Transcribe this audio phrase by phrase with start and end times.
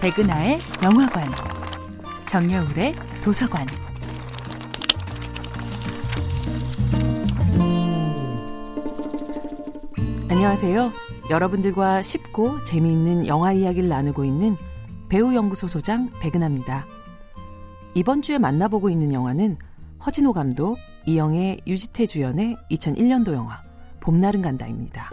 [0.00, 1.28] 백은하의 영화관,
[2.26, 3.66] 정여울의 도서관.
[10.30, 10.92] 안녕하세요.
[11.30, 14.56] 여러분들과 쉽고 재미있는 영화 이야기를 나누고 있는
[15.08, 16.86] 배우연구소 소장 백은하입니다.
[17.94, 19.58] 이번 주에 만나보고 있는 영화는
[20.06, 23.67] 허진호 감독, 이영애, 유지태 주연의 2001년도 영화
[24.08, 25.10] 봄날은 간다입니다.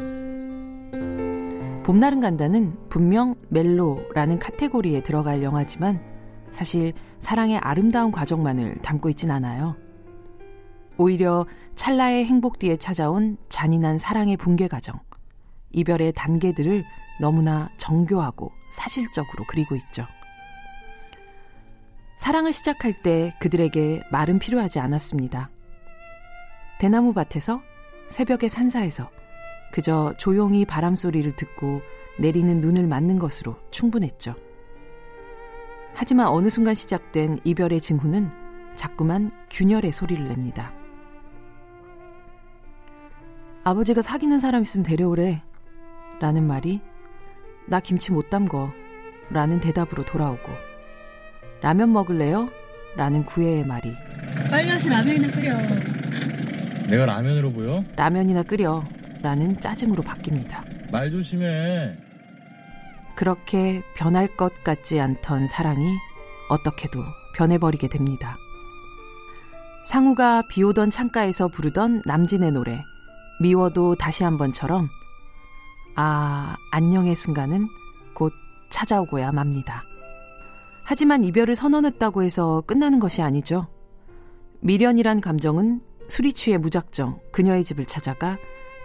[1.83, 6.01] 봄날은 간다는 분명 멜로라는 카테고리에 들어갈 영화지만
[6.51, 9.75] 사실 사랑의 아름다운 과정만을 담고 있진 않아요.
[10.95, 11.45] 오히려
[11.75, 14.97] 찰나의 행복 뒤에 찾아온 잔인한 사랑의 붕괴 과정,
[15.71, 16.85] 이별의 단계들을
[17.19, 20.05] 너무나 정교하고 사실적으로 그리고 있죠.
[22.15, 25.49] 사랑을 시작할 때 그들에게 말은 필요하지 않았습니다.
[26.79, 27.61] 대나무 밭에서
[28.09, 29.09] 새벽의 산사에서
[29.71, 31.81] 그저 조용히 바람 소리를 듣고
[32.19, 34.35] 내리는 눈을 맞는 것으로 충분했죠.
[35.93, 38.29] 하지만 어느 순간 시작된 이별의 징후는
[38.75, 40.73] 자꾸만 균열의 소리를 냅니다.
[43.63, 45.41] 아버지가 사귀는 사람 있으면 데려오래.
[46.19, 46.81] 라는 말이
[47.67, 48.69] 나 김치 못 담궈.
[49.31, 50.51] 라는 대답으로 돌아오고
[51.61, 52.47] 라면 먹을래요?
[52.95, 53.91] 라는 구애의 말이
[54.51, 55.94] 빨리 와서 라면이나 끓여.
[56.89, 57.83] 내가 라면으로 보여?
[57.95, 58.83] 라면이나 끓여.
[59.21, 60.91] 라는 짜증으로 바뀝니다.
[60.91, 61.97] 말 조심해.
[63.15, 65.95] 그렇게 변할 것 같지 않던 사랑이
[66.49, 66.99] 어떻게도
[67.35, 68.37] 변해버리게 됩니다.
[69.85, 72.83] 상우가 비 오던 창가에서 부르던 남진의 노래,
[73.41, 74.89] 미워도 다시 한 번처럼,
[75.95, 77.67] 아, 안녕의 순간은
[78.13, 78.33] 곧
[78.69, 79.83] 찾아오고야 맙니다.
[80.83, 83.67] 하지만 이별을 선언했다고 해서 끝나는 것이 아니죠.
[84.61, 88.37] 미련이란 감정은 술이 취해 무작정 그녀의 집을 찾아가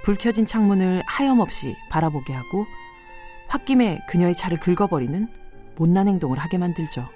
[0.02, 2.66] 불 켜진 창문을 하염없이 바라보게 하고
[3.52, 5.28] 홧김에 그녀의 차를 긁어버리는
[5.76, 7.08] 못난 행동을 하게 만들죠.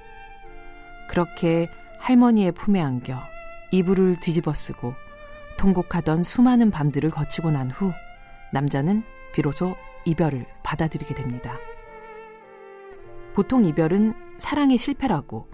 [1.08, 1.68] 그렇게
[1.98, 3.20] 할머니의 품에 안겨
[3.70, 4.94] 이불을 뒤집어 쓰고
[5.58, 7.92] 통곡하던 수많은 밤들을 거치고 난 후
[8.52, 9.02] 남자는
[9.32, 11.56] 비로소 이별을 받아들이게 됩니다.
[13.34, 15.48] 보통 이별은 사랑의 실패라고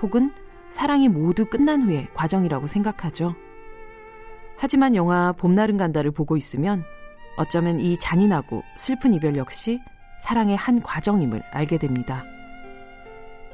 [0.00, 0.32] 혹은
[0.70, 3.34] 사랑이 모두 끝난 후의 과정이라고 생각하죠.
[4.62, 6.84] 하지만 영화 봄날은 간다를 보고 있으면
[7.36, 9.80] 어쩌면 이 잔인하고 슬픈 이별 역시
[10.20, 12.22] 사랑의 한 과정임을 알게 됩니다.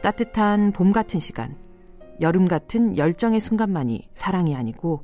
[0.03, 1.57] 따뜻한 봄 같은 시간,
[2.21, 5.03] 여름 같은 열정의 순간만이 사랑이 아니고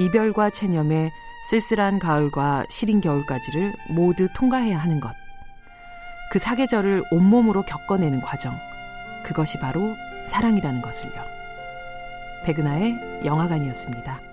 [0.00, 1.12] 이별과 체념의
[1.50, 5.12] 쓸쓸한 가을과 시린 겨울까지를 모두 통과해야 하는 것.
[6.30, 8.54] 그 사계절을 온몸으로 겪어내는 과정.
[9.24, 9.94] 그것이 바로
[10.26, 11.12] 사랑이라는 것을요.
[12.46, 14.31] 백은하의 영화관이었습니다.